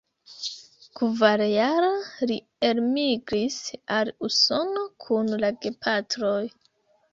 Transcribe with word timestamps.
Kvarjara, 0.99 1.91
li 2.31 2.37
elmigris 2.71 3.59
al 3.99 4.13
Usono 4.31 4.89
kun 5.07 5.33
la 5.47 5.55
gepatroj. 5.69 6.45